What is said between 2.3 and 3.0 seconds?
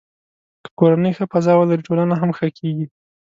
ښه کېږي.